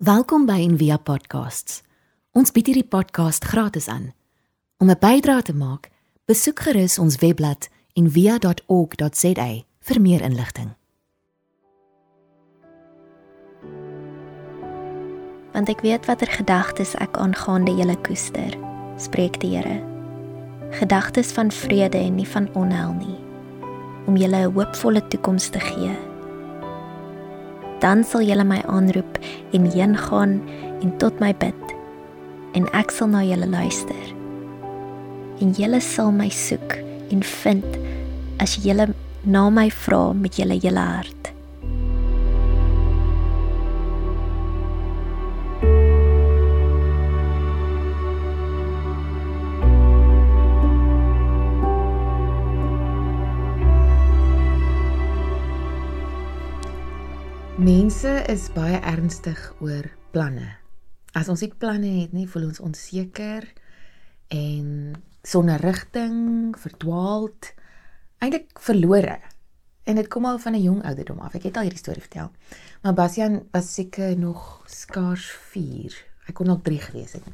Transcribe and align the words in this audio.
Welkom 0.00 0.46
by 0.46 0.62
Envia 0.64 0.96
Podcasts. 0.96 1.82
Ons 2.32 2.54
bied 2.56 2.70
hierdie 2.70 2.86
podcast 2.88 3.44
gratis 3.44 3.84
aan. 3.92 4.14
Om 4.80 4.88
'n 4.90 4.96
bydrae 4.96 5.42
te 5.42 5.52
maak, 5.52 5.90
besoek 6.24 6.60
gerus 6.60 6.98
ons 6.98 7.18
webblad 7.20 7.68
en 7.92 8.10
via.org.za 8.10 9.62
vir 9.80 10.00
meer 10.00 10.20
inligting. 10.20 10.72
want 15.52 15.68
ek 15.68 15.80
weet 15.80 16.06
watter 16.06 16.30
gedagtes 16.32 16.94
ek 16.94 17.16
aangaande 17.16 17.76
julle 17.76 17.96
koester, 18.00 18.56
spreek 18.96 19.40
die 19.40 19.56
Here. 19.56 19.82
Gedagtes 20.70 21.32
van 21.32 21.50
vrede 21.50 21.98
en 21.98 22.14
nie 22.14 22.28
van 22.28 22.48
onheil 22.54 22.92
nie, 22.92 23.18
om 24.06 24.16
julle 24.16 24.48
'n 24.48 24.52
hoopvolle 24.52 25.08
toekoms 25.08 25.48
te 25.48 25.60
gee. 25.60 26.09
Dan 27.80 28.04
sal 28.04 28.24
julle 28.28 28.44
my 28.44 28.60
aanroep 28.68 29.18
en 29.56 29.68
heen 29.72 29.96
gaan 29.96 30.40
en 30.80 30.96
tot 31.00 31.20
my 31.20 31.32
bid 31.40 31.56
en 32.58 32.66
ek 32.76 32.90
sal 32.90 33.08
na 33.12 33.22
julle 33.24 33.46
luister. 33.46 34.06
En 35.40 35.54
julle 35.56 35.80
sal 35.84 36.10
my 36.12 36.28
soek 36.34 36.76
en 37.10 37.22
vind 37.42 37.78
as 38.42 38.58
julle 38.64 38.90
na 39.24 39.48
my 39.50 39.68
vra 39.84 40.10
met 40.12 40.36
julle 40.40 40.58
hele 40.60 40.84
hart. 40.92 41.30
Mense 57.70 58.10
is 58.26 58.48
baie 58.50 58.80
ernstig 58.82 59.38
oor 59.62 59.84
planne. 60.10 60.48
As 61.14 61.28
ons 61.30 61.42
nie 61.44 61.52
planne 61.62 61.90
het 62.00 62.14
nie, 62.16 62.24
voel 62.26 62.48
ons 62.48 62.62
onseker 62.66 63.44
en 64.34 64.96
sonder 65.22 65.62
rigting, 65.62 66.56
verdwaald, 66.58 67.52
eintlik 68.18 68.58
verlore. 68.64 69.20
En 69.86 70.00
dit 70.00 70.08
kom 70.10 70.26
al 70.26 70.40
van 70.42 70.56
'n 70.58 70.64
jong 70.64 70.82
ouderdom 70.82 71.20
af. 71.20 71.34
Ek 71.34 71.46
het 71.46 71.56
al 71.56 71.68
hierdie 71.68 71.84
storie 71.84 72.02
vertel. 72.02 72.32
Maar 72.82 72.94
Bastian 72.94 73.46
was 73.52 73.74
seker 73.74 74.18
nog 74.18 74.64
skaars 74.66 75.30
4. 75.30 75.94
Hy 76.26 76.32
kon 76.32 76.46
nog 76.46 76.62
3 76.62 76.78
gewees 76.78 77.12
het. 77.12 77.26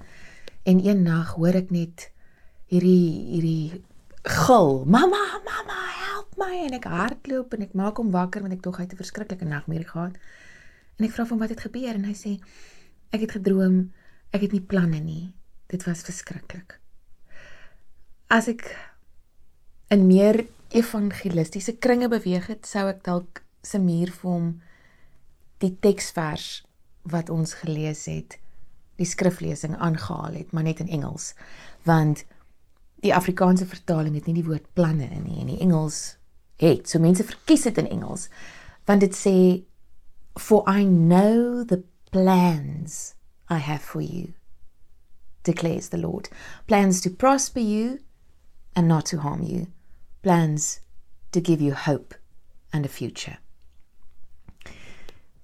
En 0.65 0.87
een 0.87 1.03
nag 1.03 1.35
hoor 1.35 1.55
ek 1.55 1.71
net 1.71 2.13
hierdie 2.67 3.25
hierdie 3.33 3.85
gil, 4.23 4.85
"Mamma, 4.85 5.41
mamma, 5.45 5.81
help 6.17 6.37
my!" 6.41 6.65
En 6.67 6.77
ek 6.79 6.89
hardloop 6.91 7.55
en 7.55 7.67
ek 7.67 7.77
maak 7.77 8.01
hom 8.01 8.11
wakker 8.15 8.45
want 8.45 8.57
ek 8.57 8.65
tog 8.65 8.81
hy 8.81 8.89
het 8.89 8.97
'n 8.97 9.05
verskriklike 9.05 9.45
nagmerrie 9.45 9.89
gehad. 9.89 10.17
En 10.97 11.05
ek 11.05 11.13
vra 11.13 11.29
hom 11.29 11.39
wat 11.39 11.53
het 11.53 11.61
gebeur 11.61 11.95
en 11.95 12.05
hy 12.05 12.15
sê, 12.15 12.41
"Ek 13.13 13.21
het 13.21 13.33
gedroom, 13.33 13.93
ek 14.33 14.41
het 14.41 14.53
nie 14.53 14.61
planne 14.61 15.01
nie. 15.01 15.35
Dit 15.69 15.85
was 15.85 16.03
verskriklik." 16.03 16.81
As 18.29 18.49
ek 18.49 18.77
in 19.91 20.07
meer 20.07 20.47
evangelistiese 20.71 21.77
kringe 21.79 22.09
beweeg 22.09 22.47
het, 22.47 22.67
sou 22.67 22.89
ek 22.89 23.05
dalk 23.05 23.43
se 23.63 23.79
muur 23.79 24.11
vir 24.11 24.31
hom 24.31 24.63
die 25.59 25.77
teksvers 25.81 26.65
wat 27.03 27.31
ons 27.31 27.55
gelees 27.55 28.07
het, 28.07 28.39
die 28.97 29.07
skriflesing 29.07 29.77
aangehaal 29.77 30.33
het, 30.33 30.53
maar 30.53 30.67
net 30.67 30.81
in 30.81 30.89
Engels, 30.89 31.35
want 31.85 32.25
die 33.05 33.15
Afrikaanse 33.15 33.67
vertaling 33.67 34.15
het 34.15 34.27
nie 34.27 34.39
die 34.39 34.47
woord 34.47 34.67
planne 34.75 35.09
in 35.11 35.27
nie 35.27 35.41
en 35.41 35.53
die 35.53 35.61
Engels 35.61 36.17
het. 36.63 36.89
So 36.89 36.99
mense 37.03 37.25
verkies 37.25 37.67
dit 37.69 37.79
in 37.79 37.91
Engels 37.91 38.29
want 38.87 39.03
dit 39.03 39.15
sê 39.17 39.37
for 40.39 40.65
I 40.71 40.85
know 40.85 41.65
the 41.65 41.83
plans 42.11 43.15
I 43.51 43.59
have 43.59 43.83
for 43.83 44.03
you 44.03 44.35
declares 45.47 45.89
the 45.89 45.99
Lord. 45.99 46.29
Plans 46.67 47.01
to 47.03 47.11
prosper 47.11 47.61
you 47.61 48.01
and 48.75 48.89
not 48.89 49.07
to 49.07 49.19
harm 49.19 49.43
you. 49.43 49.69
Plans 50.23 50.81
to 51.33 51.41
give 51.41 51.61
you 51.61 51.75
hope 51.75 52.15
and 52.73 52.85
a 52.85 52.89
future. 52.89 53.39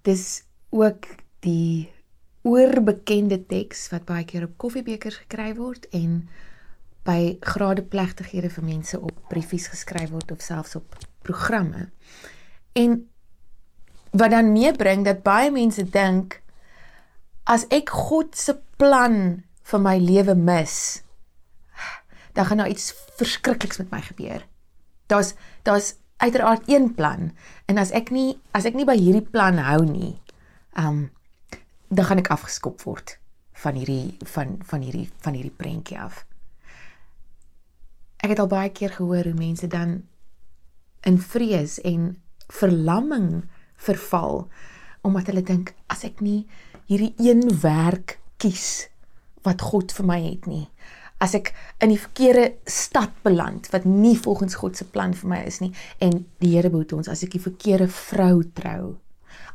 Dis 0.02 0.42
ook 0.70 1.06
die 1.46 1.92
oorbekende 2.42 3.38
teks 3.46 3.86
wat 3.92 4.06
baie 4.08 4.24
keer 4.26 4.48
op 4.48 4.56
koffiebekers 4.58 5.20
gekry 5.22 5.52
word 5.54 5.86
en 5.94 6.24
by 7.06 7.36
gradeplegtighede 7.42 8.50
vir 8.50 8.64
mense 8.64 8.98
op 9.00 9.14
briefies 9.30 9.68
geskryf 9.72 10.12
word 10.14 10.30
of 10.34 10.42
selfs 10.44 10.76
op 10.78 10.98
programme. 11.26 11.88
En 12.78 13.00
wat 14.12 14.30
dan 14.30 14.52
meebring 14.52 15.04
dat 15.04 15.24
baie 15.24 15.50
mense 15.50 15.84
dink 15.90 16.40
as 17.48 17.64
ek 17.74 17.90
God 17.90 18.36
se 18.38 18.54
plan 18.78 19.42
vir 19.70 19.82
my 19.82 19.96
lewe 19.98 20.34
mis, 20.38 21.02
dan 22.32 22.46
gaan 22.46 22.62
daar 22.62 22.68
nou 22.68 22.74
iets 22.74 22.92
verskrikliks 23.18 23.78
met 23.82 23.90
my 23.90 24.00
gebeur. 24.00 24.46
Daar's 25.06 25.34
daar's 25.62 25.94
uiteraard 26.16 26.68
een 26.70 26.94
plan 26.94 27.32
en 27.66 27.78
as 27.78 27.90
ek 27.90 28.10
nie 28.10 28.38
as 28.54 28.64
ek 28.64 28.78
nie 28.78 28.86
by 28.86 28.96
hierdie 28.96 29.26
plan 29.26 29.58
hou 29.58 29.82
nie, 29.84 30.14
um 30.78 31.10
dan 31.92 32.08
gaan 32.08 32.22
ek 32.22 32.30
afgeskop 32.32 32.84
word 32.86 33.18
van 33.64 33.76
hierdie 33.76 34.16
van 34.34 34.56
van 34.64 34.84
hierdie 34.86 35.08
van 35.24 35.36
hierdie 35.36 35.56
prentjie 35.56 35.98
af. 36.00 36.24
Ek 38.22 38.30
het 38.30 38.38
al 38.38 38.50
baie 38.50 38.70
keer 38.70 38.94
gehoor 38.94 39.26
hoe 39.26 39.38
mense 39.38 39.66
dan 39.66 40.02
in 41.02 41.18
vrees 41.18 41.80
en 41.82 42.14
verlamming 42.52 43.44
verval 43.82 44.46
omdat 45.02 45.32
hulle 45.32 45.42
dink 45.42 45.72
as 45.90 46.04
ek 46.06 46.20
nie 46.22 46.44
hierdie 46.86 47.14
een 47.18 47.42
werk 47.62 48.18
kies 48.42 48.88
wat 49.46 49.64
God 49.72 49.94
vir 49.96 50.06
my 50.06 50.20
het 50.22 50.46
nie 50.46 50.66
as 51.22 51.34
ek 51.38 51.52
in 51.82 51.92
die 51.92 52.00
verkeerde 52.02 52.46
stad 52.70 53.14
beland 53.26 53.68
wat 53.74 53.86
nie 53.88 54.14
volgens 54.18 54.58
God 54.58 54.78
se 54.78 54.86
plan 54.94 55.14
vir 55.18 55.32
my 55.34 55.40
is 55.50 55.58
nie 55.62 55.72
en 56.02 56.24
die 56.42 56.54
Here 56.54 56.70
behoed 56.70 56.94
ons 56.98 57.10
as 57.10 57.22
ek 57.26 57.34
die 57.36 57.42
verkeerde 57.42 57.88
vrou 57.90 58.42
trou 58.54 58.94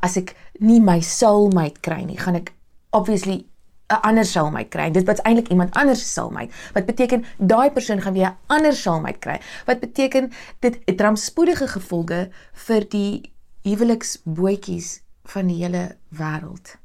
as 0.04 0.16
ek 0.20 0.34
nie 0.60 0.80
my 0.84 0.98
soulmate 1.04 1.80
kry 1.84 2.02
nie 2.04 2.20
gaan 2.20 2.40
ek 2.40 2.52
obviously 2.96 3.44
'n 3.88 4.00
ander 4.02 4.24
soulmate 4.24 4.68
kry. 4.68 4.90
Dit 4.90 5.06
wat 5.06 5.18
eintlik 5.18 5.48
iemand 5.48 5.74
anders 5.74 6.00
se 6.02 6.08
soulmate. 6.08 6.52
Wat 6.72 6.86
beteken 6.86 7.24
daai 7.38 7.70
persoon 7.70 8.00
gaan 8.00 8.12
weer 8.12 8.28
'n 8.28 8.36
ander 8.46 8.72
soulmate 8.72 9.18
kry. 9.18 9.40
Wat 9.66 9.80
beteken 9.80 10.32
dit 10.58 10.78
het 10.84 11.00
rampspoedige 11.00 11.68
gevolge 11.68 12.30
vir 12.52 12.88
die 12.88 13.32
huweliksbootjies 13.62 15.02
van 15.22 15.46
die 15.46 15.62
hele 15.62 15.96
wêreld. 16.08 16.76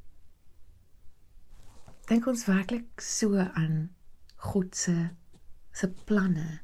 Dink 2.06 2.28
ons 2.28 2.46
werklik 2.46 3.02
so 3.02 3.38
aan 3.38 3.90
God 4.36 4.76
se 4.76 5.10
se 5.72 5.90
planne? 6.06 6.60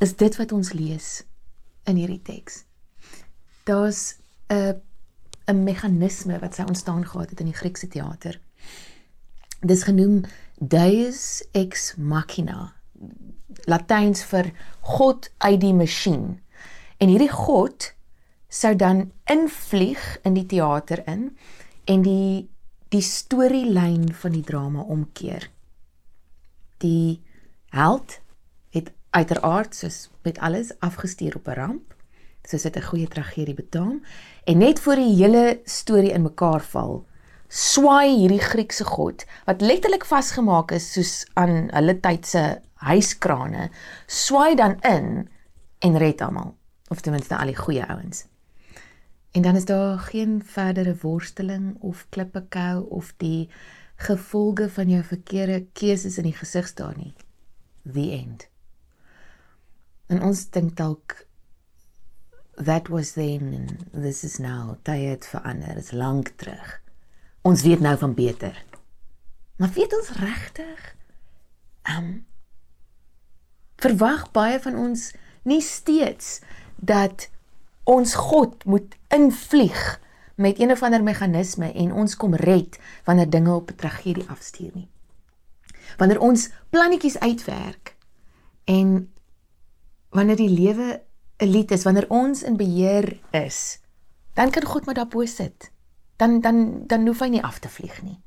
Is 0.00 0.16
dit 0.16 0.36
wat 0.36 0.52
ons 0.52 0.72
lees 0.72 1.24
in 1.84 1.96
hierdie 1.96 2.22
teks? 2.22 2.64
Daar's 3.64 4.16
'n 4.48 4.80
'n 5.46 5.62
meganisme 5.64 6.38
wat 6.38 6.54
sy 6.54 6.62
ontstaan 6.62 7.06
gehad 7.06 7.30
het 7.30 7.40
in 7.40 7.46
die 7.46 7.60
Griekse 7.60 7.88
teater 7.88 8.40
dis 9.64 9.84
genoem 9.84 10.22
deus 10.58 11.42
ex 11.52 11.94
machina 11.96 12.72
latyns 13.70 14.24
vir 14.30 14.52
god 14.80 15.30
uit 15.38 15.60
die 15.60 15.74
masjien 15.74 16.40
en 16.98 17.08
hierdie 17.08 17.32
god 17.32 17.92
sou 18.48 18.74
dan 18.78 19.10
invlieg 19.30 20.02
in 20.22 20.36
die 20.38 20.46
teater 20.46 21.02
in 21.10 21.30
en 21.90 22.04
die 22.06 22.48
die 22.94 23.02
storielyn 23.02 24.12
van 24.14 24.30
die 24.36 24.44
drama 24.46 24.84
omkeer. 24.94 25.48
Die 26.78 27.18
held 27.74 28.20
het 28.70 28.92
uiteraard 29.10 29.74
soos 29.74 30.10
met 30.22 30.38
alles 30.38 30.70
afgestuur 30.78 31.34
op 31.40 31.48
'n 31.48 31.58
ramp 31.58 31.94
soos 32.46 32.62
dit 32.62 32.76
'n 32.76 32.88
goeie 32.90 33.08
tragedie 33.08 33.54
betaam 33.54 34.04
en 34.44 34.58
net 34.58 34.80
voor 34.80 34.94
die 34.94 35.14
hele 35.16 35.60
storie 35.64 36.12
in 36.12 36.22
mekaar 36.22 36.62
val 36.62 37.04
swaai 37.54 38.16
hierdie 38.16 38.42
Griekse 38.42 38.84
god 38.84 39.22
wat 39.46 39.62
letterlik 39.62 40.02
vasgemaak 40.08 40.72
is 40.74 40.88
soos 40.96 41.12
aan 41.38 41.68
hulle 41.70 41.94
tyd 42.02 42.26
se 42.26 42.42
huiskrane, 42.82 43.68
swaai 44.10 44.56
dan 44.58 44.74
in 44.82 45.28
en 45.78 45.98
red 46.02 46.20
almal, 46.24 46.56
of 46.90 47.00
ten 47.00 47.14
minste 47.14 47.36
al 47.38 47.52
die 47.52 47.58
goeie 47.58 47.86
ouens. 47.86 48.24
En 49.34 49.46
dan 49.46 49.56
is 49.56 49.68
daar 49.70 49.98
geen 50.10 50.42
verdere 50.42 50.96
worsteling 51.02 51.76
of 51.80 52.06
klippekou 52.10 52.88
of 52.90 53.14
die 53.22 53.48
gevolge 54.02 54.68
van 54.70 54.90
jou 54.90 55.02
verkeerde 55.06 55.66
keuses 55.78 56.18
in 56.18 56.26
die 56.26 56.36
gesig 56.36 56.66
staan 56.66 56.98
nie. 56.98 57.14
The 57.86 58.10
end. 58.18 58.48
En 60.10 60.22
ons 60.22 60.48
dink 60.50 60.74
dalk 60.76 61.20
that 62.58 62.88
was 62.88 63.14
then 63.14 63.54
and 63.54 64.02
this 64.02 64.24
is 64.24 64.38
now. 64.38 64.74
Tye 64.82 65.14
het 65.14 65.26
verander, 65.26 65.78
is 65.78 65.94
lank 65.94 66.34
terug 66.36 66.82
ons 67.44 67.62
weet 67.62 67.80
nou 67.80 67.96
van 67.98 68.14
beter. 68.14 68.64
Maar 69.56 69.70
weet 69.76 69.96
ons 69.96 70.10
regtig? 70.18 70.94
Ehm 71.82 72.04
um, 72.04 72.26
verwag 73.76 74.30
baie 74.32 74.60
van 74.60 74.76
ons 74.78 75.10
nie 75.42 75.60
steeds 75.60 76.40
dat 76.76 77.28
ons 77.84 78.14
God 78.14 78.64
moet 78.64 78.94
invlieg 79.12 80.00
met 80.40 80.60
een 80.60 80.70
of 80.70 80.82
ander 80.82 81.02
meganisme 81.02 81.68
en 81.72 81.92
ons 81.92 82.16
kom 82.16 82.34
red 82.34 82.78
wanneer 83.04 83.30
dinge 83.30 83.52
op 83.52 83.70
'n 83.70 83.76
tragedie 83.76 84.28
afstuur 84.28 84.70
nie. 84.74 84.88
Wanneer 85.96 86.20
ons 86.20 86.48
plannetjies 86.70 87.18
uitwerk 87.18 87.96
en 88.64 89.12
wanneer 90.08 90.36
die 90.36 90.48
lewe 90.48 91.02
'n 91.36 91.46
lied 91.46 91.70
is, 91.70 91.82
wanneer 91.82 92.08
ons 92.08 92.42
in 92.42 92.56
beheer 92.56 93.20
is, 93.30 93.78
dan 94.32 94.50
kan 94.50 94.64
God 94.64 94.84
maar 94.84 94.94
daarbo 94.94 95.24
sit. 95.24 95.73
Dan 96.16 96.40
dan 96.40 96.86
dan 96.86 97.06
hoef 97.06 97.20
hy 97.24 97.28
nie 97.34 97.42
af 97.42 97.58
te 97.58 97.68
vlieg 97.68 98.02
nie. 98.02 98.18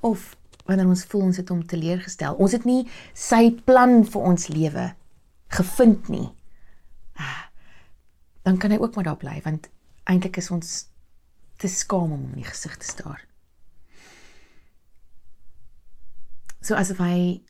Of 0.00 0.36
wanneer 0.66 0.86
ons 0.90 1.04
voel 1.04 1.28
ons 1.28 1.36
het 1.40 1.48
hom 1.48 1.62
teleurgestel. 1.66 2.34
Ons 2.42 2.52
het 2.56 2.66
nie 2.66 2.82
sy 3.14 3.50
plan 3.66 4.02
vir 4.04 4.28
ons 4.32 4.48
lewe 4.50 4.90
gevind 5.54 6.08
nie. 6.08 6.28
Ah, 7.16 7.46
dan 8.42 8.58
kan 8.58 8.70
hy 8.70 8.78
ook 8.82 8.94
maar 8.94 9.08
daar 9.10 9.20
bly 9.20 9.40
want 9.44 9.70
eintlik 10.06 10.38
is 10.42 10.50
ons 10.50 10.74
te 11.56 11.68
skaam 11.68 12.12
om 12.12 12.20
hom 12.20 12.34
in 12.34 12.42
die 12.42 12.50
gesig 12.50 12.76
te 12.76 12.86
staar. 12.86 13.22
So 16.60 16.74
asof 16.74 16.98
hy 16.98 17.42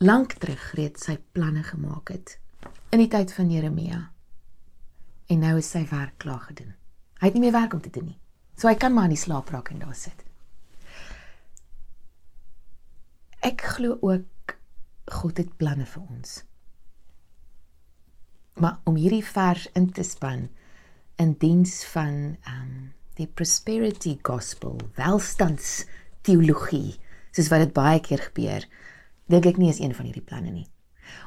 lank 0.00 0.38
terug 0.40 0.72
reeds 0.78 1.06
sy 1.06 1.18
planne 1.36 1.62
gemaak 1.64 2.10
het 2.12 2.38
in 2.94 3.02
die 3.02 3.10
tyd 3.12 3.32
van 3.34 3.50
Jeremia. 3.52 4.00
En 5.28 5.40
nou 5.40 5.56
is 5.58 5.70
sy 5.70 5.84
werk 5.90 6.18
klaar 6.22 6.42
gedoen. 6.48 6.74
Hy 7.20 7.30
het 7.30 7.36
nie 7.36 7.44
meer 7.46 7.56
werk 7.56 7.74
om 7.76 7.80
te 7.84 7.92
doen 7.92 8.10
nie. 8.12 8.20
So 8.54 8.70
hy 8.70 8.76
kan 8.78 8.94
maar 8.94 9.10
in 9.10 9.16
die 9.16 9.20
slaap 9.20 9.50
raak 9.50 9.72
en 9.74 9.82
daar 9.82 9.96
sit. 9.98 10.24
Ek 13.44 13.60
glo 13.74 13.98
ook 14.00 14.56
God 15.12 15.40
het 15.42 15.56
planne 15.60 15.86
vir 15.86 16.02
ons. 16.06 16.42
Maar 18.62 18.78
om 18.88 18.96
hierdie 18.96 19.24
vers 19.26 19.66
in 19.74 19.90
te 19.92 20.04
span 20.06 20.46
in 21.20 21.34
diens 21.42 21.82
van 21.92 22.36
um 22.50 22.92
die 23.18 23.28
prosperity 23.30 24.16
gospel, 24.26 24.78
welstands 24.96 25.84
teologie, 26.26 26.96
soos 27.34 27.50
wat 27.52 27.62
dit 27.62 27.74
baie 27.74 28.00
keer 28.02 28.22
gebeur, 28.30 28.64
dink 29.30 29.46
ek 29.46 29.60
nie 29.60 29.70
is 29.70 29.78
een 29.82 29.94
van 29.94 30.08
hierdie 30.08 30.24
planne 30.24 30.50
nie. 30.50 30.66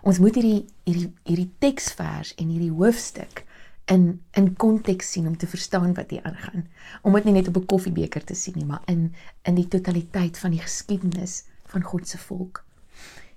Ons 0.04 0.20
moet 0.24 0.36
hierdie 0.36 0.66
hierdie 0.88 1.12
hierdie 1.28 1.52
teksvers 1.64 2.34
en 2.42 2.52
hierdie 2.52 2.74
hoofstuk 2.74 3.46
in 3.88 4.22
in 4.32 4.56
konteks 4.56 5.12
sien 5.12 5.28
om 5.28 5.38
te 5.38 5.48
verstaan 5.48 5.94
wat 5.94 6.10
hier 6.10 6.24
aangaan. 6.24 6.68
Om 7.02 7.14
dit 7.14 7.24
nie 7.24 7.34
net 7.34 7.48
op 7.48 7.58
'n 7.58 7.66
koffiebeker 7.66 8.24
te 8.24 8.36
sien 8.36 8.54
nie, 8.56 8.66
maar 8.66 8.82
in 8.86 9.14
in 9.44 9.56
die 9.56 9.68
totaliteit 9.68 10.38
van 10.38 10.52
die 10.52 10.62
geskiedenis 10.62 11.44
van 11.66 11.82
God 11.82 12.08
se 12.08 12.18
volk. 12.18 12.66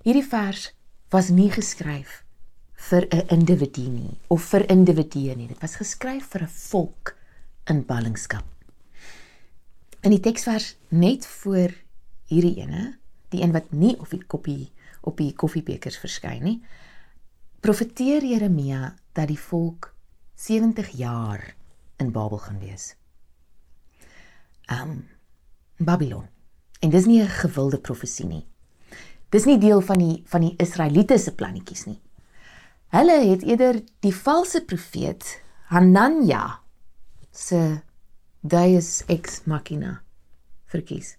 Hierdie 0.03 0.27
vers 0.27 0.73
was 1.09 1.29
nie 1.29 1.51
geskryf 1.51 2.23
vir 2.73 3.07
'n 3.09 3.27
individu 3.27 3.89
nie 3.89 4.17
of 4.27 4.43
vir 4.43 4.69
individue 4.69 5.35
nie. 5.35 5.47
Dit 5.47 5.61
was 5.61 5.75
geskryf 5.75 6.25
vir 6.25 6.41
'n 6.41 6.47
volk 6.47 7.15
in 7.65 7.85
ballingskap. 7.85 8.45
In 10.01 10.09
die 10.09 10.19
teksvers 10.19 10.75
net 10.89 11.25
voor 11.25 11.69
hierdie 12.25 12.55
ene, 12.55 12.97
die 13.29 13.41
een 13.41 13.51
wat 13.51 13.71
nie 13.71 13.99
op 13.99 14.09
die 14.09 14.23
koppie 14.23 14.71
op 15.01 15.17
die 15.17 15.33
koffiebekers 15.33 15.97
verskyn 15.97 16.43
nie, 16.43 16.61
profeteer 17.59 18.23
Jeremia 18.25 18.95
dat 19.13 19.27
die 19.27 19.39
volk 19.39 19.91
70 20.41 20.89
jaar 20.89 21.55
in 22.01 22.11
Babel 22.11 22.37
gaan 22.37 22.59
wees. 22.59 22.95
Um 24.65 25.07
Babylon. 25.77 26.25
En 26.79 26.89
dis 26.89 27.05
nie 27.05 27.21
'n 27.21 27.27
gewilde 27.27 27.79
profesie 27.79 28.25
nie. 28.25 28.47
Dis 29.29 29.45
nie 29.45 29.57
deel 29.57 29.81
van 29.81 29.97
die 29.97 30.23
van 30.25 30.41
die 30.41 30.55
Israeliete 30.57 31.17
se 31.17 31.35
plannetjies 31.35 31.85
nie. 31.85 32.01
Hulle 32.87 33.29
het 33.29 33.43
eerder 33.43 33.83
die 33.99 34.15
valse 34.15 34.65
profeet 34.65 35.43
Hanania 35.63 36.59
se 37.31 37.81
Deus 38.39 39.03
ex 39.05 39.43
machina 39.45 40.01
verkies. 40.65 41.17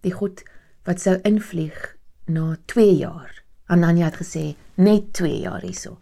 Die 0.00 0.12
God 0.12 0.42
wat 0.84 1.00
sou 1.00 1.18
invlieg 1.22 1.96
na 2.26 2.56
2 2.64 2.96
jaar. 2.96 3.44
Hanania 3.64 4.04
het 4.04 4.20
gesê 4.20 4.56
net 4.74 5.12
2 5.12 5.40
jaar 5.40 5.60
hierso. 5.60 6.01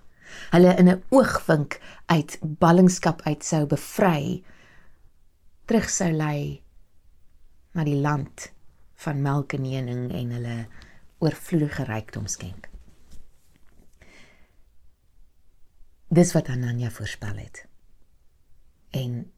Hulle 0.50 0.76
in 0.76 0.88
'n 0.88 1.02
oogwink 1.10 1.80
uit 2.06 2.38
ballingskap 2.42 3.22
uit 3.22 3.44
sou 3.44 3.66
bevry 3.66 4.42
terug 5.64 5.90
sou 5.90 6.10
lei 6.12 6.62
na 7.72 7.84
die 7.84 8.00
land 8.00 8.52
van 8.94 9.22
melk 9.22 9.52
en 9.52 9.64
honing 9.64 10.10
en 10.12 10.30
hulle 10.30 10.56
oorvloedige 11.18 11.84
rykdom 11.84 12.26
skenk. 12.26 12.68
Dis 16.10 16.32
wat 16.34 16.48
Anania 16.48 16.90
voorspel 16.90 17.36
het. 17.38 17.66
En 18.90 19.32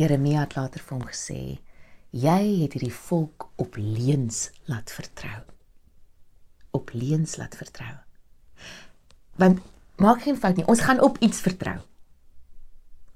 Jeremia 0.00 0.40
het 0.46 0.56
later 0.56 0.80
vir 0.80 0.96
hom 0.96 1.06
gesê: 1.06 1.60
"Jy 2.10 2.62
het 2.62 2.72
hierdie 2.72 2.94
volk 2.94 3.50
op 3.56 3.76
leuns 3.76 4.50
laat 4.64 4.92
vertrou. 4.92 5.42
Op 6.70 6.90
leuns 6.92 7.36
laat 7.36 7.56
vertrou. 7.56 7.94
Want 9.36 9.60
maak 9.96 10.22
geen 10.22 10.36
fout 10.36 10.56
nie, 10.56 10.66
ons 10.66 10.80
gaan 10.80 11.00
op 11.00 11.18
iets 11.18 11.40
vertrou. 11.40 11.78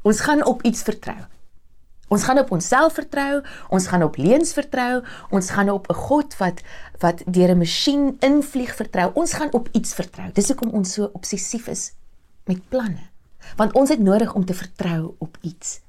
Ons 0.03 0.21
gaan 0.21 0.45
op 0.45 0.63
iets 0.63 0.83
vertrou. 0.83 1.19
Ons 2.09 2.25
gaan 2.25 2.39
op 2.39 2.51
onsself 2.51 2.95
vertrou, 2.97 3.43
ons 3.69 3.87
gaan 3.87 4.03
op 4.03 4.17
leuns 4.17 4.53
vertrou, 4.57 5.03
ons 5.31 5.51
gaan 5.51 5.71
op 5.71 5.91
'n 5.91 5.95
God 5.95 6.37
wat 6.37 6.63
wat 6.99 7.23
deur 7.27 7.51
'n 7.51 7.59
masjien 7.59 8.17
invlieg 8.21 8.75
vertrou. 8.75 9.11
Ons 9.15 9.33
gaan 9.33 9.53
op 9.53 9.69
iets 9.73 9.95
vertrou. 9.95 10.33
Dis 10.33 10.47
hoekom 10.47 10.71
ons 10.71 10.93
so 10.93 11.11
obsessief 11.13 11.67
is 11.67 11.93
met 12.45 12.69
planne. 12.69 13.11
Want 13.57 13.73
ons 13.73 13.89
het 13.89 14.01
nodig 14.01 14.35
om 14.35 14.45
te 14.45 14.55
vertrou 14.55 15.15
op 15.19 15.39
iets 15.41 15.81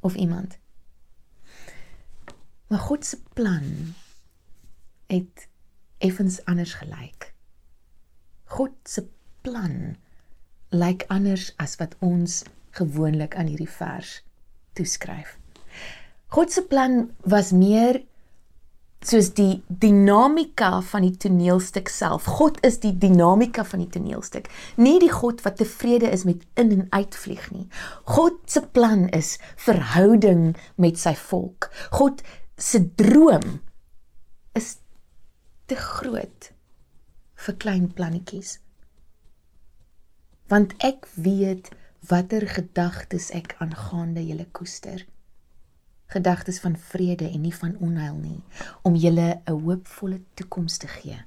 of 0.00 0.14
iemand. 0.14 0.58
Maar 2.66 2.78
God 2.78 3.06
se 3.06 3.18
plan 3.32 3.94
het 5.06 5.48
effens 5.98 6.44
anders 6.44 6.74
gelyk. 6.74 7.34
God 8.44 8.72
se 8.84 9.08
plan 9.40 9.96
lyk 10.72 11.04
anders 11.12 11.50
as 11.62 11.76
wat 11.80 11.96
ons 12.00 12.42
gewoonlik 12.76 13.36
aan 13.36 13.50
hierdie 13.52 13.70
vers 13.70 14.20
toeskryf. 14.76 15.36
God 16.32 16.52
se 16.52 16.64
plan 16.64 17.10
was 17.28 17.52
meer 17.52 18.00
soos 19.02 19.32
die 19.34 19.62
dinamika 19.66 20.78
van 20.92 21.04
die 21.04 21.16
toneelstuk 21.24 21.90
self. 21.90 22.28
God 22.38 22.60
is 22.66 22.78
die 22.82 22.94
dinamika 22.98 23.64
van 23.66 23.82
die 23.82 23.90
toneelstuk, 23.90 24.48
nie 24.78 24.98
die 25.02 25.10
God 25.12 25.42
wat 25.44 25.58
tevrede 25.60 26.10
is 26.14 26.24
met 26.28 26.46
in 26.60 26.70
en 26.76 26.86
uitvlieg 26.94 27.48
nie. 27.52 27.66
God 28.14 28.38
se 28.46 28.62
plan 28.62 29.08
is 29.10 29.36
verhouding 29.60 30.52
met 30.80 31.00
sy 31.02 31.14
volk. 31.18 31.68
God 31.98 32.22
se 32.56 32.84
droom 32.96 33.58
is 34.58 34.76
te 35.66 35.76
groot 35.78 36.52
vir 37.42 37.58
klein 37.58 37.88
plannetjies. 37.90 38.60
Want 40.52 40.74
ek 40.84 41.08
weet 41.16 41.70
watter 42.12 42.44
gedagtes 42.44 43.30
ek 43.32 43.54
aangaande 43.64 44.20
julle 44.26 44.44
koester 44.52 45.06
gedagtes 46.12 46.58
van 46.60 46.74
vrede 46.76 47.24
en 47.24 47.40
nie 47.40 47.54
van 47.56 47.76
onheil 47.80 48.18
nie 48.20 48.40
om 48.82 48.98
julle 49.04 49.28
'n 49.44 49.60
hoopvolle 49.64 50.20
toekoms 50.34 50.76
te 50.76 50.88
gee. 50.88 51.18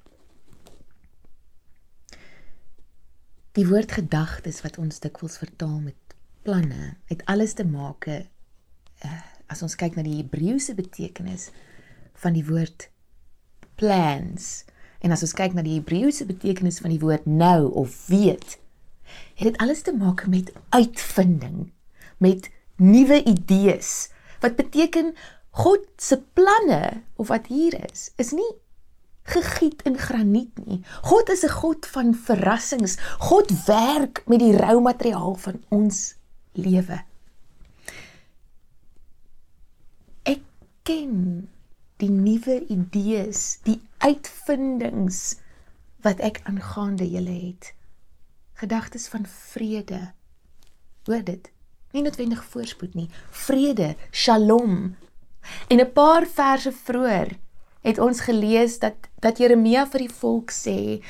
Die 3.57 3.67
woord 3.67 3.91
gedagtes 3.91 4.61
wat 4.61 4.77
ons 4.77 4.99
dikwels 4.99 5.37
vertaal 5.37 5.79
met 5.79 6.01
planne, 6.41 6.97
het 7.05 7.25
alles 7.25 7.53
te 7.53 7.65
maak 7.65 8.07
uh, 8.07 8.21
as 9.47 9.61
ons 9.61 9.75
kyk 9.75 9.95
na 9.95 10.03
die 10.03 10.17
Hebreëse 10.21 10.75
betekenis 10.75 11.49
van 12.13 12.33
die 12.33 12.45
woord 12.45 12.89
plans 13.75 14.65
en 14.99 15.11
as 15.11 15.21
ons 15.21 15.33
kyk 15.33 15.53
na 15.53 15.61
die 15.61 15.79
Hebreëse 15.79 16.25
betekenis 16.25 16.79
van 16.79 16.93
die 16.93 16.99
woord 16.99 17.25
nou 17.25 17.71
of 17.71 18.07
weet, 18.07 18.59
het 19.35 19.47
dit 19.51 19.57
alles 19.57 19.81
te 19.81 19.93
maak 19.95 20.27
met 20.27 20.53
uitvinding, 20.69 21.71
met 22.17 22.49
nuwe 22.75 23.23
idees, 23.23 24.09
wat 24.39 24.55
beteken 24.55 25.15
God 25.55 25.87
se 25.97 26.19
planne 26.33 27.03
of 27.15 27.27
wat 27.27 27.47
hier 27.47 27.77
is 27.91 28.11
is 28.19 28.31
nie 28.35 28.51
gegiet 29.25 29.81
in 29.81 29.97
graniet 29.97 30.65
nie. 30.65 30.81
God 31.01 31.29
is 31.29 31.43
'n 31.43 31.49
God 31.49 31.85
van 31.85 32.13
verrassings. 32.15 32.97
God 33.19 33.65
werk 33.65 34.23
met 34.27 34.39
die 34.39 34.57
rou 34.57 34.81
materiaal 34.81 35.35
van 35.35 35.63
ons 35.69 36.15
lewe. 36.51 37.03
Ek 40.23 40.41
ken 40.83 41.49
die 41.97 42.09
nuwe 42.09 42.67
idees, 42.67 43.59
die 43.63 43.81
uitvindings 43.97 45.37
wat 46.01 46.19
ek 46.19 46.41
aangaande 46.43 47.09
julle 47.09 47.39
het. 47.47 47.73
Gedagtes 48.65 49.07
van 49.07 49.25
vrede. 49.29 49.99
Hoor 51.05 51.21
dit 51.23 51.51
nie 51.93 52.01
noodwendig 52.01 52.39
voorspoed 52.49 52.95
nie, 52.97 53.09
vrede, 53.29 53.91
shalom. 54.09 54.95
En 55.69 55.79
'n 55.79 55.91
paar 55.93 56.25
verse 56.25 56.71
vroeër 56.71 57.29
het 57.81 57.99
ons 57.99 58.19
gelees 58.19 58.79
dat 58.79 58.95
dat 59.21 59.37
Jeremia 59.37 59.85
vir 59.85 59.99
die 59.99 60.15
volk 60.21 60.51
sê 60.51 61.03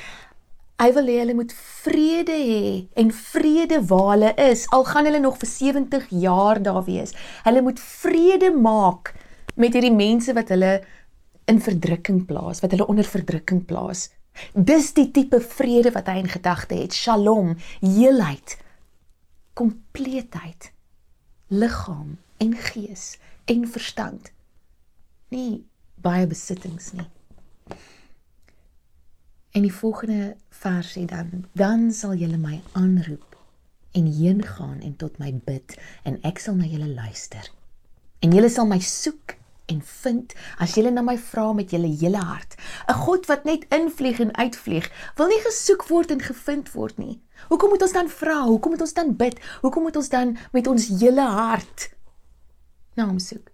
Hy 0.82 0.92
wil 0.92 1.06
hê 1.08 1.16
hulle 1.18 1.34
moet 1.34 1.52
vrede 1.84 2.36
hê 2.36 2.88
en 2.94 3.10
vrede 3.10 3.80
waar 3.86 4.10
hulle 4.10 4.34
is. 4.34 4.66
Al 4.70 4.84
gaan 4.84 5.04
hulle 5.04 5.20
nog 5.20 5.38
vir 5.38 5.48
70 5.48 6.06
jaar 6.10 6.62
daar 6.62 6.84
wees. 6.84 7.14
Hulle 7.44 7.62
moet 7.62 7.80
vrede 7.80 8.50
maak 8.50 9.14
met 9.54 9.72
hierdie 9.72 9.96
mense 9.96 10.32
wat 10.32 10.48
hulle 10.48 10.84
in 11.46 11.60
verdrukking 11.60 12.26
plaas, 12.26 12.60
wat 12.60 12.70
hulle 12.70 12.86
onder 12.86 13.04
verdrukking 13.04 13.64
plaas. 13.64 14.10
Dis 14.52 14.92
die 14.96 15.10
tipe 15.10 15.40
vrede 15.40 15.92
wat 15.94 16.08
hy 16.10 16.20
in 16.22 16.30
gedagte 16.30 16.74
het. 16.78 16.94
Shalom, 16.94 17.56
heelheid, 17.80 18.56
kompleetheid, 19.56 20.70
liggaam 21.48 22.16
en 22.42 22.56
gees 22.70 23.16
en 23.44 23.68
verstand. 23.68 24.32
Nie 25.28 25.64
baie 26.02 26.26
besittings 26.26 26.92
nie. 26.92 27.08
En 29.56 29.64
die 29.64 29.72
volgende 29.72 30.36
vers 30.50 30.92
sê 30.92 31.06
dan: 31.08 31.46
Dan 31.52 31.88
sal 31.92 32.14
julle 32.14 32.36
my 32.36 32.60
aanroep 32.72 33.36
en 33.96 34.12
heen 34.12 34.42
gaan 34.44 34.80
en 34.80 34.96
tot 34.96 35.18
my 35.18 35.32
bid 35.44 35.78
en 36.04 36.18
ek 36.28 36.42
sal 36.42 36.58
na 36.58 36.68
julle 36.68 36.90
luister. 36.92 37.48
En 38.20 38.34
julle 38.36 38.50
sal 38.52 38.68
my 38.68 38.78
soek 38.84 39.38
en 39.66 39.82
vind 39.82 40.34
as 40.62 40.76
jy 40.76 40.90
na 40.90 41.02
my 41.02 41.16
vra 41.18 41.52
met 41.52 41.70
jou 41.74 41.82
hele 41.82 42.22
hart. 42.22 42.54
'n 42.88 43.00
God 43.06 43.26
wat 43.26 43.44
net 43.44 43.66
invlieg 43.70 44.20
en 44.20 44.36
uitvlieg, 44.36 44.90
wil 45.16 45.26
nie 45.26 45.42
gesoek 45.42 45.86
word 45.88 46.10
en 46.10 46.20
gevind 46.20 46.72
word 46.72 46.98
nie. 46.98 47.20
Hoekom 47.48 47.70
moet 47.70 47.82
ons 47.82 47.92
dan 47.92 48.08
vra? 48.08 48.44
Hoekom 48.44 48.70
moet 48.70 48.80
ons 48.80 48.94
dan 48.94 49.16
bid? 49.16 49.38
Hoekom 49.62 49.82
moet 49.82 49.96
ons 49.96 50.08
dan 50.08 50.36
met 50.52 50.66
ons 50.66 50.88
hele 51.00 51.20
hart 51.20 51.90
na 52.94 53.06
hom 53.06 53.18
soek? 53.18 53.50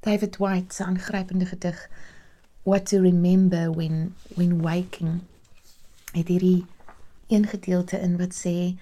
David 0.00 0.36
White 0.36 0.74
se 0.74 0.84
aangrypende 0.84 1.46
gedig 1.46 1.88
What 2.62 2.86
to 2.86 3.00
remember 3.00 3.70
when 3.72 4.14
when 4.36 4.62
waking. 4.62 5.20
Het 6.12 6.28
hierdie 6.28 6.66
een 7.28 7.46
gedeelte 7.46 8.00
in 8.00 8.16
wat 8.18 8.34
sê 8.34 8.78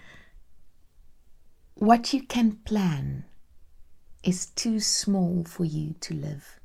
What 1.75 2.09
you 2.11 2.27
can 2.27 2.63
plan 2.63 3.26
is 4.23 4.47
too 4.47 4.81
small 4.81 5.45
for 5.45 5.65
you 5.65 5.95
to 6.01 6.15
live. 6.15 6.61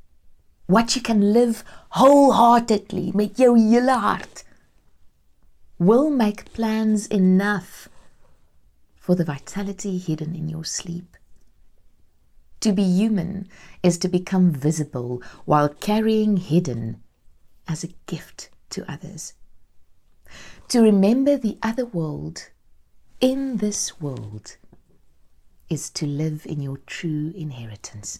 What 0.67 0.95
you 0.95 1.01
can 1.01 1.33
live 1.33 1.63
wholeheartedly 1.91 3.11
met 3.13 3.35
jou 3.35 3.55
hele 3.55 3.97
hart 3.97 4.43
will 5.77 6.09
make 6.09 6.53
plans 6.53 7.07
enough 7.07 7.89
for 8.95 9.15
the 9.15 9.25
vitality 9.25 9.97
hidden 9.97 10.35
in 10.35 10.47
your 10.47 10.63
sleep. 10.63 11.17
To 12.61 12.71
be 12.71 12.83
human 12.83 13.49
is 13.81 13.97
to 13.97 14.07
become 14.07 14.51
visible 14.51 15.21
while 15.45 15.67
carrying 15.67 16.37
hidden 16.37 17.01
as 17.67 17.83
a 17.83 17.95
gift 18.05 18.49
to 18.69 18.89
others. 18.89 19.33
To 20.69 20.81
remember 20.81 21.35
the 21.35 21.57
other 21.63 21.85
world 21.85 22.49
in 23.19 23.57
this 23.57 23.99
world 23.99 24.57
is 25.71 25.89
to 25.89 26.05
live 26.05 26.45
in 26.45 26.61
your 26.61 26.79
true 26.85 27.31
inheritance. 27.33 28.19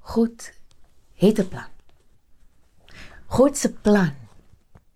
God 0.00 0.52
het 1.14 1.38
'n 1.38 1.48
plan. 1.48 1.70
God 3.26 3.56
se 3.56 3.72
plan 3.72 4.14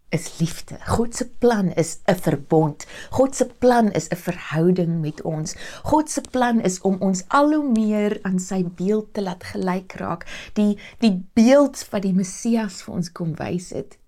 is 0.08 0.38
liefde. 0.38 0.78
God 0.86 1.16
se 1.16 1.26
plan 1.28 1.72
is 1.72 1.98
'n 2.04 2.14
verbond. 2.14 2.86
God 3.10 3.34
se 3.34 3.46
plan 3.46 3.92
is 3.92 4.08
'n 4.08 4.16
verhouding 4.16 5.00
met 5.00 5.22
ons. 5.22 5.54
God 5.82 6.10
se 6.10 6.20
plan 6.20 6.60
is 6.60 6.80
om 6.80 6.96
ons 7.00 7.24
al 7.28 7.52
hoe 7.52 7.70
meer 7.70 8.18
aan 8.22 8.38
sy 8.38 8.64
beeld 8.64 9.14
te 9.14 9.22
laat 9.22 9.44
gelyk 9.44 9.92
raak. 9.92 10.50
Die 10.52 10.78
die 10.98 11.26
beeld 11.32 11.88
wat 11.88 12.02
die 12.02 12.14
Messias 12.14 12.82
vir 12.82 12.94
ons 12.94 13.12
kom 13.12 13.34
wys 13.34 13.70
het. 13.70 13.98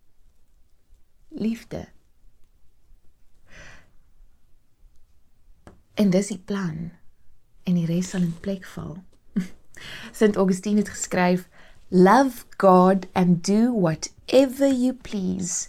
Liefde. 1.28 1.88
En 5.94 6.10
dis 6.10 6.26
die 6.26 6.38
plan. 6.38 6.90
En 7.64 7.74
die 7.74 7.86
res 7.86 8.10
sal 8.10 8.22
in 8.22 8.36
plek 8.40 8.64
val. 8.74 8.98
St 10.12 10.36
Augustine 10.36 10.78
het 10.82 10.88
geskryf: 10.88 11.48
Love 11.90 12.44
God 12.58 13.06
and 13.14 13.42
do 13.42 13.72
whatever 13.72 14.68
you 14.68 14.92
please. 14.92 15.68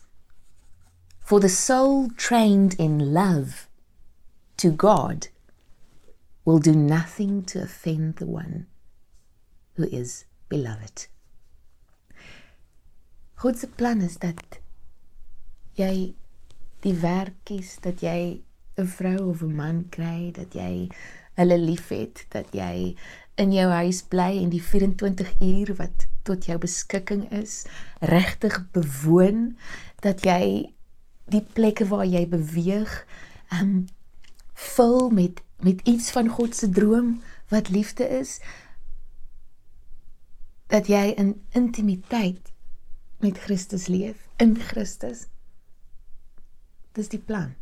For 1.20 1.40
the 1.40 1.50
soul 1.50 2.10
trained 2.18 2.74
in 2.74 3.14
love 3.14 3.68
to 4.58 4.72
God 4.72 5.30
will 6.46 6.60
do 6.60 6.74
nothing 6.74 7.44
to 7.46 7.62
offend 7.62 8.18
the 8.18 8.26
one 8.26 8.68
who 9.74 9.84
is 9.84 10.26
beloved. 10.50 11.08
God 13.36 13.58
se 13.58 13.68
plan 13.68 14.02
is 14.02 14.18
dat 14.18 14.60
jy 15.80 16.14
die 16.84 16.94
werk 17.02 17.38
kies 17.50 17.78
dat 17.82 18.04
jy 18.06 18.44
'n 18.82 18.88
vrou 18.98 19.30
of 19.30 19.42
'n 19.42 19.56
man 19.56 19.86
kry 19.90 20.32
dat 20.32 20.54
jy 20.54 20.90
hulle 21.40 21.58
liefhet 21.58 22.26
dat 22.30 22.52
jy 22.54 22.96
in 23.36 23.54
jou 23.56 23.70
huis 23.72 24.02
bly 24.14 24.32
en 24.42 24.50
die 24.50 24.64
24 24.64 25.34
uur 25.42 25.76
wat 25.80 26.08
tot 26.28 26.46
jou 26.46 26.58
beskikking 26.62 27.24
is 27.32 27.64
regtig 28.00 28.60
bewoon 28.76 29.56
dat 30.06 30.26
jy 30.28 30.74
die 31.32 31.46
plekke 31.54 31.88
waar 31.88 32.06
jy 32.06 32.26
beweeg 32.28 32.92
um 33.62 33.88
vul 34.76 35.10
met 35.10 35.42
met 35.62 35.82
iets 35.86 36.10
van 36.12 36.28
God 36.28 36.56
se 36.58 36.70
droom 36.70 37.22
wat 37.54 37.70
liefde 37.70 38.08
is 38.10 38.40
dat 40.74 40.88
jy 40.88 41.14
in 41.22 41.36
intimiteit 41.54 42.52
met 43.22 43.38
Christus 43.38 43.86
leef 43.88 44.26
in 44.38 44.56
Christus. 44.58 45.28
Dis 46.98 47.12
die 47.14 47.22
plan 47.22 47.54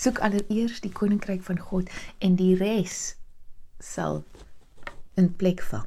soek 0.00 0.20
allereers 0.24 0.80
die 0.80 0.92
koninkryk 0.92 1.42
van 1.46 1.58
God 1.60 1.90
en 2.24 2.36
die 2.40 2.54
res 2.56 3.16
sal 3.78 4.22
in 5.20 5.30
plek 5.36 5.62
val. 5.70 5.86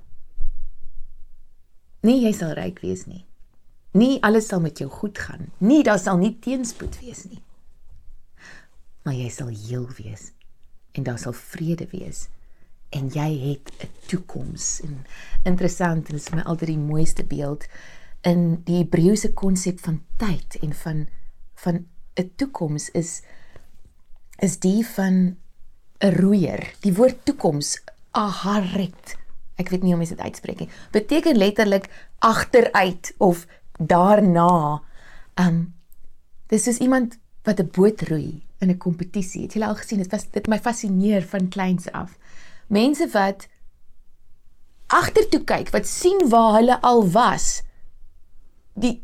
Nie 2.03 2.19
jy 2.25 2.33
sal 2.35 2.53
ryk 2.57 2.81
wees 2.83 3.05
nie. 3.07 3.23
Nie 3.97 4.17
alles 4.25 4.49
sal 4.49 4.61
met 4.61 4.81
jou 4.81 4.89
goed 4.91 5.17
gaan. 5.21 5.51
Nie 5.61 5.83
daar 5.85 6.01
sal 6.01 6.17
nie 6.19 6.33
teenspoed 6.41 6.97
wees 7.01 7.25
nie. 7.29 7.41
Maar 9.03 9.17
jy 9.17 9.29
sal 9.33 9.51
heel 9.53 9.87
wees 9.97 10.31
en 10.93 11.05
daar 11.07 11.19
sal 11.21 11.33
vrede 11.33 11.87
wees 11.91 12.27
en 12.93 13.09
jy 13.09 13.29
het 13.49 13.71
'n 13.81 13.89
toekoms. 14.07 14.81
En 14.81 15.05
interessant, 15.43 16.05
dit 16.05 16.15
is 16.15 16.29
my 16.29 16.41
altyd 16.41 16.67
die 16.67 16.77
mooiste 16.77 17.23
beeld 17.23 17.65
in 18.21 18.61
die 18.63 18.77
Hebreëse 18.77 19.33
konsep 19.33 19.79
van 19.79 20.03
tyd 20.17 20.57
en 20.61 20.73
van 20.73 21.07
van 21.53 21.85
'n 22.15 22.31
toekoms 22.35 22.89
is 22.89 23.21
is 24.37 24.59
die 24.59 24.85
van 24.85 25.37
'n 25.99 26.13
roeier. 26.19 26.73
Die 26.81 26.93
woord 26.93 27.25
toekoms, 27.25 27.81
aharet. 28.11 29.17
Ek 29.55 29.69
weet 29.69 29.83
nie 29.83 29.93
hoe 29.93 30.01
mense 30.01 30.15
dit 30.15 30.25
uitspreek 30.25 30.59
nie. 30.59 30.69
Beteken 30.91 31.37
letterlik 31.37 31.89
agteruit 32.19 33.13
of 33.17 33.45
daarna. 33.77 34.81
Um 35.39 35.73
dis 36.47 36.67
is 36.67 36.77
iemand 36.77 37.17
wat 37.43 37.59
'n 37.59 37.69
boot 37.71 38.01
roei 38.01 38.43
in 38.59 38.69
'n 38.69 38.77
kompetisie. 38.77 39.43
Het 39.43 39.53
jy 39.53 39.63
al 39.63 39.75
gesien? 39.75 39.97
Dit 39.97 40.11
was 40.11 40.29
dit 40.29 40.47
my 40.47 40.59
fascineer 40.59 41.23
van 41.23 41.49
kleins 41.49 41.91
af. 41.91 42.17
Mense 42.67 43.07
wat 43.11 43.47
agtertoe 44.87 45.43
kyk, 45.43 45.69
wat 45.69 45.87
sien 45.87 46.29
waar 46.29 46.53
hulle 46.53 46.81
al 46.81 47.09
was. 47.09 47.63
Die 48.73 49.03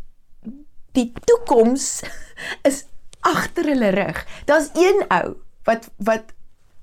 die 0.92 1.14
toekoms 1.26 2.02
is 2.70 2.86
agter 3.20 3.66
hulle 3.72 3.90
rug. 3.90 4.26
Daar's 4.46 4.70
een 4.74 5.06
ou 5.08 5.36
wat 5.64 5.90
wat 5.98 6.34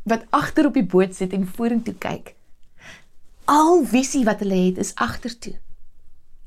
wat 0.06 0.26
agter 0.30 0.66
op 0.66 0.74
die 0.78 0.86
boot 0.86 1.14
sit 1.14 1.32
en 1.32 1.46
vorentoe 1.46 1.94
kyk. 1.98 2.34
Al 3.44 3.84
visie 3.84 4.24
wat 4.24 4.42
hulle 4.44 4.58
het 4.68 4.78
is 4.78 4.94
agtertoe. 4.94 5.56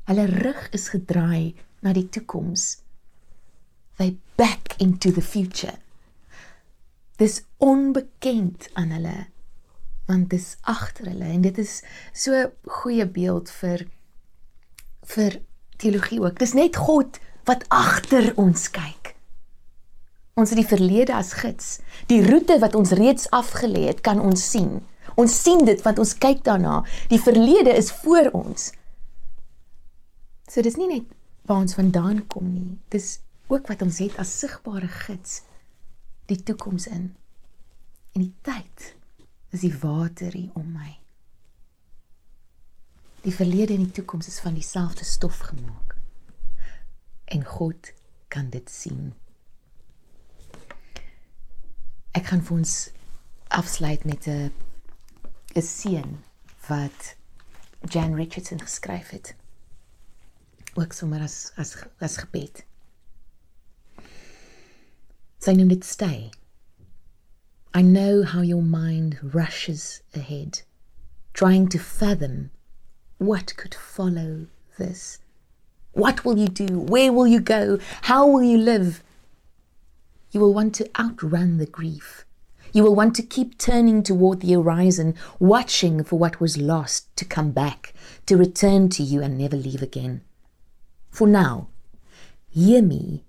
Hulle 0.08 0.24
rug 0.24 0.68
is 0.76 0.88
gedraai 0.88 1.54
na 1.84 1.92
die 1.92 2.08
toekoms. 2.08 2.80
They 3.96 4.16
back 4.36 4.74
into 4.78 5.12
the 5.12 5.22
future. 5.22 5.76
Dis 7.16 7.42
onbekend 7.56 8.70
aan 8.72 8.96
hulle 8.96 9.18
want 10.10 10.30
dis 10.32 10.56
agter 10.66 11.06
hulle 11.12 11.28
en 11.30 11.44
dit 11.44 11.58
is 11.62 11.82
so 12.12 12.48
goeie 12.80 13.06
beeld 13.06 13.50
vir 13.60 13.84
vir 15.12 15.36
teologie 15.80 16.20
ook. 16.20 16.38
Dis 16.38 16.56
net 16.58 16.76
God 16.76 17.20
wat 17.48 17.64
agter 17.68 18.32
ons 18.40 18.68
kyk. 18.74 18.99
Ons 20.40 20.52
het 20.54 20.60
die 20.60 20.68
verlede 20.68 21.14
as 21.16 21.34
gids. 21.36 21.78
Die 22.08 22.22
roete 22.24 22.56
wat 22.62 22.76
ons 22.78 22.94
reeds 22.96 23.28
afgelê 23.36 23.86
het, 23.90 24.00
kan 24.06 24.20
ons 24.24 24.42
sien. 24.52 24.78
Ons 25.20 25.34
sien 25.42 25.64
dit 25.68 25.80
want 25.84 26.00
ons 26.00 26.14
kyk 26.22 26.44
daarna. 26.46 26.80
Die 27.12 27.20
verlede 27.20 27.74
is 27.76 27.90
voor 28.02 28.30
ons. 28.36 28.70
So 30.48 30.64
dis 30.64 30.78
nie 30.80 30.88
net 30.88 31.10
waar 31.48 31.60
ons 31.64 31.76
vandaan 31.76 32.24
kom 32.32 32.48
nie. 32.54 32.78
Dis 32.94 33.18
ook 33.50 33.68
wat 33.68 33.82
ons 33.84 34.00
het 34.00 34.16
as 34.22 34.32
sigbare 34.40 34.88
gids 35.04 35.42
die 36.30 36.38
toekoms 36.40 36.86
in. 36.88 37.10
En 38.14 38.24
die 38.24 38.34
tyd 38.46 38.94
is 39.50 39.66
die 39.66 39.74
water 39.82 40.32
hier 40.32 40.54
om 40.58 40.72
my. 40.72 40.96
Die 43.26 43.34
verlede 43.34 43.74
en 43.76 43.84
die 43.84 43.96
toekoms 44.00 44.30
is 44.30 44.40
van 44.40 44.56
dieselfde 44.56 45.04
stof 45.04 45.42
gemaak. 45.50 46.00
en 47.30 47.44
God 47.44 47.92
kan 48.28 48.50
dit 48.50 48.70
sien. 48.70 49.14
Ek 52.12 52.26
gaan 52.26 52.42
vir 52.42 52.56
ons 52.56 52.90
afsluit 53.54 54.04
met 54.04 54.26
'n 54.26 54.50
'n 55.54 55.62
seën 55.62 56.18
wat 56.68 57.14
Jan 57.88 58.14
Richardson 58.14 58.60
geskryf 58.60 59.10
het. 59.10 59.34
Ook 60.74 60.92
sommer 60.92 61.20
as 61.20 61.52
as 61.56 61.76
as 62.00 62.16
gebed. 62.16 62.64
Sy 65.38 65.52
noem 65.52 65.68
dit 65.68 65.84
stay. 65.84 66.30
I 67.74 67.82
know 67.82 68.24
how 68.24 68.42
your 68.42 68.62
mind 68.62 69.18
rushes 69.22 70.02
ahead, 70.12 70.62
trying 71.32 71.68
to 71.68 71.78
fathom 71.78 72.50
what 73.18 73.56
could 73.56 73.74
follow 73.74 74.46
this. 74.78 75.18
What 75.92 76.24
will 76.24 76.38
you 76.38 76.48
do? 76.48 76.80
Where 76.80 77.12
will 77.12 77.26
you 77.26 77.40
go? 77.40 77.78
How 78.02 78.26
will 78.26 78.42
you 78.42 78.58
live? 78.58 79.02
You 80.30 80.40
will 80.40 80.54
want 80.54 80.74
to 80.76 80.88
outrun 80.98 81.58
the 81.58 81.66
grief. 81.66 82.24
You 82.72 82.84
will 82.84 82.94
want 82.94 83.16
to 83.16 83.22
keep 83.22 83.58
turning 83.58 84.02
toward 84.02 84.40
the 84.40 84.52
horizon, 84.52 85.16
watching 85.38 86.04
for 86.04 86.18
what 86.18 86.40
was 86.40 86.56
lost 86.56 87.14
to 87.16 87.24
come 87.24 87.50
back, 87.50 87.92
to 88.26 88.36
return 88.36 88.88
to 88.90 89.02
you 89.02 89.22
and 89.22 89.36
never 89.36 89.56
leave 89.56 89.82
again. 89.82 90.22
For 91.10 91.26
now, 91.26 91.68
hear 92.48 92.80
me 92.80 93.24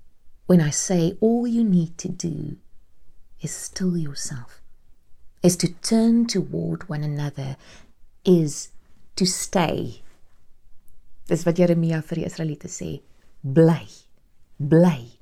when 0.45 0.61
I 0.61 0.69
say 0.69 1.17
all 1.21 1.47
you 1.47 1.63
need 1.63 1.97
to 1.99 2.09
do 2.09 2.57
is 3.41 3.51
still 3.51 3.97
yourself, 3.97 4.61
is 5.41 5.55
to 5.57 5.73
turn 5.81 6.27
toward 6.27 6.87
one 6.87 7.03
another, 7.03 7.57
is 8.23 8.69
to 9.15 9.25
stay. 9.25 10.01
Dis 11.27 11.45
wat 11.45 11.55
Jeremia 11.55 12.03
vir 12.03 12.21
die 12.21 12.27
Israeliete 12.27 12.69
sê. 12.69 12.99
Bly. 13.41 13.87
Bly. 14.59 15.20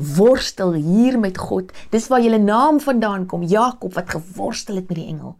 Worstel 0.00 0.72
hier 0.72 1.18
met 1.18 1.38
God. 1.38 1.72
Dis 1.92 2.08
waar 2.08 2.22
julle 2.24 2.38
naam 2.38 2.80
vandaan 2.80 3.26
kom, 3.26 3.42
Jakob 3.42 3.94
wat 3.94 4.10
geworstel 4.10 4.80
het 4.80 4.88
met 4.88 4.96
die 4.96 5.06
engel. 5.12 5.36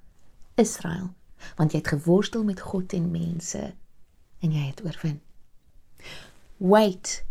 Israel, 0.61 1.11
want 1.57 1.73
jy 1.73 1.81
het 1.81 1.93
geworstel 1.95 2.45
met 2.45 2.61
God 2.61 2.93
en 2.93 3.11
mense 3.11 3.62
en 4.40 4.52
jy 4.52 4.67
het 4.67 4.83
oorwin. 4.85 5.21
Wait 6.59 7.25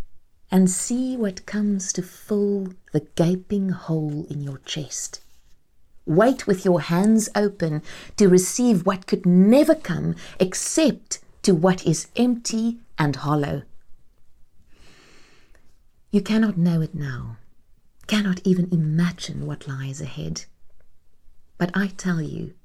and 0.50 0.70
see 0.70 1.18
what 1.18 1.46
comes 1.46 1.92
to 1.94 2.02
fill 2.02 2.74
the 2.94 3.06
gaping 3.16 3.70
hole 3.70 4.26
in 4.30 4.42
your 4.42 4.60
chest. 4.66 5.22
Wait 6.06 6.48
with 6.48 6.66
your 6.66 6.82
hands 6.82 7.30
open 7.36 7.84
to 8.16 8.28
receive 8.28 8.86
what 8.86 9.06
could 9.06 9.26
never 9.26 9.76
come 9.76 10.16
except 10.40 11.20
to 11.44 11.54
what 11.54 11.86
is 11.86 12.08
empty 12.16 12.80
and 12.98 13.18
hollow. 13.18 13.62
You 16.12 16.22
cannot 16.22 16.58
know 16.58 16.82
it 16.82 16.96
now, 16.96 17.38
cannot 18.08 18.42
even 18.44 18.68
imagine 18.72 19.46
what 19.46 19.68
lies 19.68 20.02
ahead. 20.02 20.46
But 21.60 21.70
I 21.76 21.88
tell 21.88 22.20
you, 22.20 22.56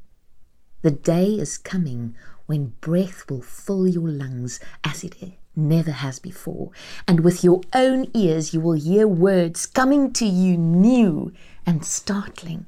the 0.80 0.90
day 0.90 1.34
is 1.34 1.58
coming 1.58 2.16
when 2.46 2.72
breath 2.80 3.28
will 3.28 3.42
fill 3.42 3.86
your 3.86 4.08
lungs 4.08 4.60
as 4.82 5.04
it 5.04 5.16
never 5.54 5.90
has 5.90 6.18
before, 6.18 6.70
and 7.06 7.20
with 7.20 7.44
your 7.44 7.60
own 7.74 8.10
ears 8.14 8.54
you 8.54 8.60
will 8.60 8.80
hear 8.80 9.06
words 9.06 9.66
coming 9.66 10.10
to 10.14 10.24
you 10.24 10.56
new 10.56 11.30
and 11.66 11.84
startling. 11.84 12.64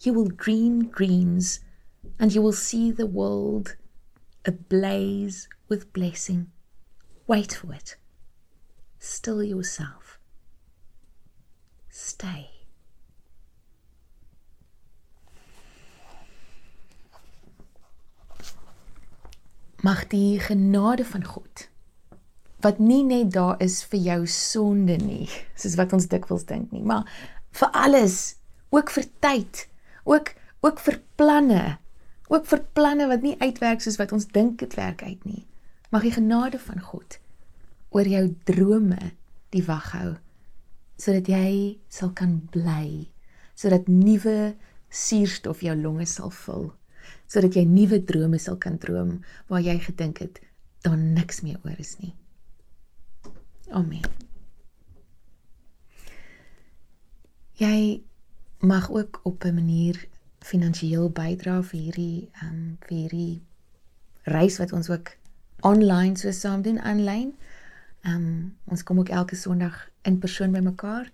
You 0.00 0.14
will 0.14 0.28
dream 0.28 0.88
dreams, 0.88 1.60
and 2.18 2.34
you 2.34 2.40
will 2.40 2.54
see 2.54 2.90
the 2.90 3.06
world 3.06 3.76
ablaze 4.46 5.48
with 5.68 5.92
blessing. 5.92 6.50
Wait 7.26 7.52
for 7.52 7.74
it. 7.74 7.96
Still 8.98 9.42
yourself. 9.42 10.18
Stay. 11.88 12.50
Mag 19.82 20.06
die 20.10 20.40
genade 20.40 21.04
van 21.04 21.24
God 21.24 21.68
wat 22.58 22.78
nie 22.82 23.04
net 23.06 23.30
daar 23.30 23.60
is 23.62 23.84
vir 23.86 24.00
jou 24.02 24.22
sonde 24.26 24.96
nie, 24.98 25.28
soos 25.54 25.76
wat 25.78 25.92
ons 25.94 26.08
dikwels 26.10 26.42
dink 26.48 26.72
nie, 26.74 26.82
maar 26.82 27.06
vir 27.54 27.70
alles, 27.70 28.34
ook 28.74 28.90
vir 28.90 29.06
tyd, 29.22 29.60
ook 30.02 30.34
ook 30.66 30.80
vir 30.82 30.98
planne, 31.14 31.78
ook 32.26 32.48
vir 32.50 32.64
planne 32.74 33.06
wat 33.06 33.22
nie 33.22 33.36
uitwerk 33.38 33.78
soos 33.84 34.00
wat 34.00 34.10
ons 34.12 34.26
dink 34.34 34.58
dit 34.58 34.74
werk 34.74 35.04
uit 35.06 35.22
nie. 35.22 35.44
Mag 35.94 36.02
die 36.02 36.16
genade 36.16 36.58
van 36.58 36.82
God 36.82 37.20
oor 37.90 38.06
jou 38.06 38.24
drome 38.44 39.12
die 39.54 39.64
wag 39.64 39.92
hou 39.96 40.16
sodat 40.98 41.28
jy 41.30 41.78
sal 41.92 42.10
kan 42.10 42.40
bly, 42.50 43.06
sodat 43.54 43.86
nuwe 43.86 44.56
suurstof 44.90 45.62
jou 45.62 45.76
longe 45.78 46.08
sal 46.10 46.32
vul, 46.34 46.72
sodat 47.30 47.54
jy 47.54 47.62
nuwe 47.68 48.00
drome 48.02 48.40
sal 48.42 48.58
kan 48.58 48.80
droom 48.82 49.20
waar 49.46 49.62
jy 49.62 49.78
gedink 49.84 50.18
het 50.24 50.40
daar 50.82 50.98
niks 50.98 51.42
meer 51.46 51.58
oor 51.64 51.78
is 51.78 51.94
nie. 52.02 52.14
Amen. 53.70 54.04
Jy 57.58 58.02
mag 58.58 58.90
ook 58.90 59.20
op 59.22 59.44
'n 59.44 59.54
manier 59.54 60.06
finansiëel 60.40 61.10
bydra 61.10 61.62
vir 61.62 61.80
hierdie 61.80 62.30
um, 62.42 62.78
vir 62.86 62.96
hierdie 62.96 63.40
reis 64.22 64.58
wat 64.58 64.72
ons 64.72 64.90
ook 64.90 65.16
online 65.60 66.16
so 66.16 66.30
saam 66.30 66.62
doen 66.62 66.78
aanlyn. 66.80 67.34
Ehm 68.06 68.14
um, 68.14 68.56
ons 68.64 68.82
kom 68.82 68.98
ook 68.98 69.08
elke 69.08 69.36
Sondag 69.36 69.88
in 70.02 70.18
persoon 70.18 70.52
by 70.52 70.60
mekaar. 70.64 71.10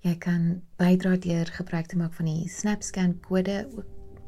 Jy 0.00 0.16
kan 0.18 0.62
bydra 0.76 1.16
deur 1.16 1.46
gebruik 1.46 1.86
te 1.86 1.96
maak 1.96 2.14
van 2.14 2.26
die 2.26 2.48
SnapScan 2.48 3.20
kode 3.20 3.68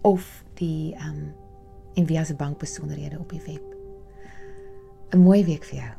of 0.02 0.44
die 0.54 0.94
ehm 0.94 1.08
um, 1.08 1.32
en 1.94 2.06
via 2.06 2.24
se 2.24 2.34
bankbesonderhede 2.34 3.18
op 3.18 3.30
die 3.30 3.42
web. 3.46 3.62
'n 5.14 5.18
Mooi 5.18 5.44
week 5.44 5.64
vir 5.64 5.78
jou 5.78 5.94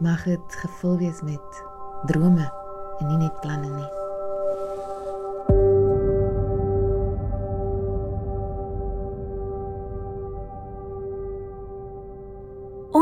mag 0.00 0.24
dit 0.24 0.54
gevul 0.62 0.98
wees 0.98 1.20
met 1.22 1.64
drome 2.06 2.52
en 2.98 3.06
nie 3.06 3.16
net 3.16 3.40
planne 3.40 3.68
nie. 3.76 3.99